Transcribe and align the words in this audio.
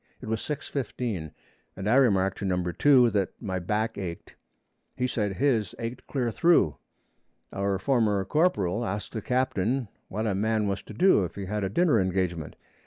It 0.19 0.25
was 0.27 0.39
6:15 0.41 1.29
and 1.75 1.87
I 1.87 1.93
remarked 1.95 2.39
to 2.39 2.45
Number 2.45 2.73
2 2.73 3.11
that 3.11 3.39
my 3.39 3.59
back 3.59 3.99
ached. 3.99 4.33
He 4.97 5.05
said 5.05 5.33
his 5.33 5.75
ached 5.77 6.07
clear 6.07 6.31
through. 6.31 6.77
Our 7.53 7.77
former 7.77 8.25
corporal 8.25 8.83
asked 8.83 9.11
the 9.13 9.21
captain 9.21 9.89
what 10.07 10.25
a 10.25 10.33
man 10.33 10.67
was 10.67 10.81
to 10.81 10.93
do 10.95 11.23
if 11.23 11.35
he 11.35 11.45
had 11.45 11.63
a 11.63 11.69
dinner 11.69 12.01
engagement. 12.01 12.55